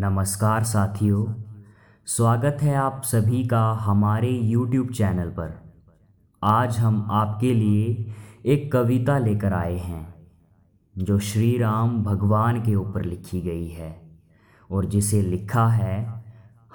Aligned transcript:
नमस्कार 0.00 0.64
साथियों। 0.64 1.26
स्वागत 2.06 2.58
है 2.62 2.74
आप 2.74 3.02
सभी 3.04 3.46
का 3.46 3.72
हमारे 3.72 4.52
YouTube 4.54 4.92
चैनल 4.92 5.28
पर। 5.30 5.72
आज 6.42 6.78
हम 6.78 7.08
आपके 7.10 7.54
लिए 7.54 8.10
एक 8.46 8.72
कविता 8.72 9.18
लेकर 9.18 9.52
आए 9.52 9.76
हैं, 9.76 10.14
जो 10.98 11.18
श्री 11.18 11.58
राम 11.58 12.02
भगवान 12.02 12.62
के 12.62 12.74
ऊपर 12.74 13.04
लिखी 13.04 13.40
गई 13.40 13.68
है 13.68 14.02
और 14.70 14.84
जिसे 14.84 15.22
लिखा 15.22 15.68
है 15.68 16.24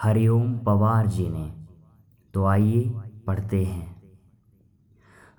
हरिओम 0.01 0.57
पवार 0.57 1.07
जी 1.07 1.29
ने। 1.29 1.65
तो 2.33 2.45
आइए 2.45 2.93
पढ़ते 3.27 3.65
हैं। 3.65 4.03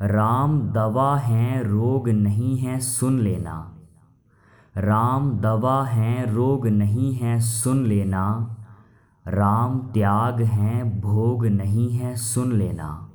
राम 0.01 0.73
दवा 0.73 1.17
हैं, 1.17 1.63
रोग 1.63 2.09
नहीं 2.09 2.59
है, 2.59 2.81
सुन 2.81 3.19
लेना। 3.19 3.74
राम 4.77 5.39
दवा 5.39 5.85
हैं, 5.85 6.27
रोग 6.27 6.67
नहीं 6.67 7.15
है, 7.15 7.41
सुन 7.41 7.87
लेना। 7.87 8.57
राम 9.27 9.79
त्याग 9.79 10.41
हैं, 10.41 11.01
भोग 11.01 11.47
नहीं 11.47 11.91
है, 11.91 12.17
सुन 12.17 12.53
लेना। 12.53 13.11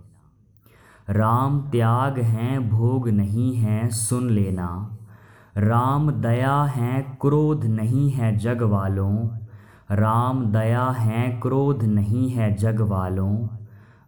राम 1.09 1.59
त्याग 1.59 2.19
हैं, 2.19 2.69
भोग 2.69 3.09
नहीं 3.09 3.55
है, 3.55 3.89
सुन 3.89 4.30
लेना। 4.30 4.97
राम 5.57 6.11
दया 6.11 6.63
हैं, 6.63 7.17
क्रोध 7.21 7.66
नहीं 7.66 8.11
है, 8.11 8.38
जग 8.38 8.61
वालों। 8.61 9.30
राम 9.91 10.45
दया 10.45 10.89
हैं, 10.89 11.39
क्रोध 11.39 11.83
नहीं 11.83 12.30
है, 12.30 12.55
जग 12.55 12.81
वालों। 12.81 13.47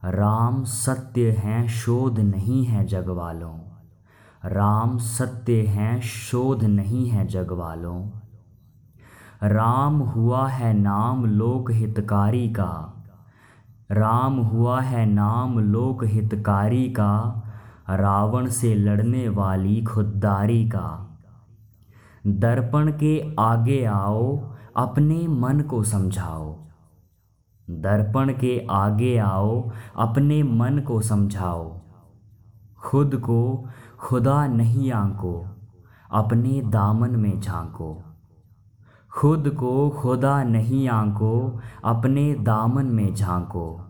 राम 0.06 0.64
सत्य 0.64 1.32
हैं, 1.32 1.68
शोध 1.68 2.20
नहीं 2.20 2.66
है, 2.66 2.86
जग 2.86 3.10
वालों। 3.10 3.81
राम 4.46 4.98
सत्य 4.98 5.62
हैं, 5.62 6.02
शोध 6.02 6.64
नहीं 6.64 7.10
है 7.10 7.28
जग 7.28 7.52
वालों। 7.52 8.10
राम 9.44 10.00
हुआ 10.00 10.48
है 10.48 10.74
नाम 10.74 11.26
लोक 11.26 11.72
हितकारी 11.72 12.50
का। 12.50 13.04
राम 13.92 14.34
हुआ 14.34 14.82
है 14.82 15.06
नाम 15.06 15.60
लोक 15.60 16.04
हितकारी 16.04 16.90
का, 16.90 17.44
रावण 17.90 18.50
से 18.50 18.76
लड़ने 18.76 19.30
वाली 19.30 19.84
खुददारी 19.84 20.70
का। 20.70 21.20
दर्पण 22.28 22.92
के 22.92 23.36
आगे 23.40 23.86
आओ, 23.86 24.54
अपने 24.78 25.28
मन 25.28 25.60
को 25.62 25.84
समझाओ। 25.84 26.58
दर्पण 27.70 28.34
के 28.34 28.68
आगे 28.72 29.18
आओ, 29.18 29.72
अपने 29.98 30.44
मन 30.44 30.80
को 30.80 31.02
समझाओ। 31.02 31.82
खुद 32.82 33.16
को 33.16 33.68
खुदा 34.00 34.48
नहीं 34.48 34.92
आंको, 34.92 35.46
अपने 36.12 36.62
दामन 36.62 37.16
में 37.16 37.42
झांको। 37.42 38.04
खुद 39.14 39.50
को 39.50 39.90
खुदा 39.90 40.44
नहीं 40.44 40.90
आंको, 40.90 41.60
अपने 41.86 42.34
दामन 42.34 42.86
में 42.86 43.16
झांको। 43.16 43.82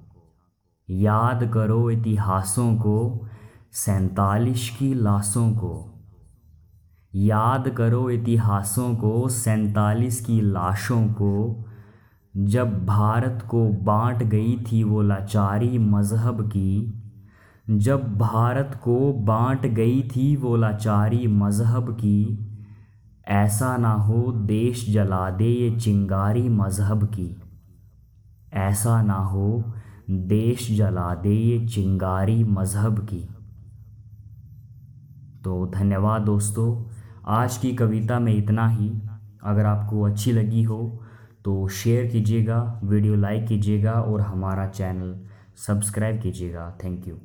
याद 0.89 1.51
करो 1.53 1.89
इतिहासों 1.89 2.75
को, 2.75 3.27
सैतालीस 3.71 4.75
की 4.79 4.93
लाशों 4.93 5.51
को। 5.51 5.99
याद 7.15 7.69
करो 7.69 8.09
इतिहासों 8.09 8.95
को, 8.95 9.27
सैतालीस 9.29 10.25
की 10.25 10.41
लाशों 10.41 11.07
को। 11.07 11.65
जब 12.37 12.85
भारत 12.85 13.47
को 13.49 13.69
बांट 13.69 14.23
गई 14.23 14.65
थी 14.71 14.83
वो 14.83 15.01
लाचारी 15.01 15.77
मज़हब 15.77 16.47
की 16.47 16.97
जब 17.71 18.17
भारत 18.17 18.79
को 18.83 19.11
बांट 19.23 19.65
गई 19.65 20.01
थी 20.05 20.35
वो 20.35 20.55
लाचारी 20.55 21.27
मज़हब 21.27 21.91
की, 21.93 22.47
ऐसा 23.27 23.75
ना 23.77 23.91
हो 23.91 24.31
देश 24.31 24.85
जला 24.89 25.29
दे 25.29 25.45
ये 25.45 25.69
चिंगारी 25.77 26.47
मज़हब 26.49 27.03
की। 27.05 27.35
ऐसा 28.53 29.01
ना 29.01 29.13
हो 29.13 29.73
देश 30.09 30.67
जला 30.77 31.13
दे 31.15 31.33
ये 31.33 31.67
चिंगारी 31.67 32.43
मज़हब 32.43 32.99
की। 33.05 33.23
तो 35.43 35.65
धन्यवाद 35.75 36.21
दोस्तों, 36.21 36.83
आज 37.27 37.57
की 37.57 37.71
कविता 37.73 38.19
में 38.19 38.33
इतना 38.33 38.67
ही। 38.67 38.91
अगर 39.43 39.65
आपको 39.65 40.01
अच्छी 40.01 40.31
लगी 40.31 40.63
हो 40.63 41.01
तो 41.45 41.67
शेयर 41.67 42.11
कीजिएगा, 42.11 42.79
वीडियो 42.83 43.15
लाइक 43.15 43.47
कीजिएगा 43.47 43.91
और 43.93 44.21
हमारा 44.21 44.67
चैनल 44.67 45.19
सब्सक्राइब 45.57 46.21
कीजिएगा। 46.21 46.73
Thank 46.83 47.07
you. 47.07 47.15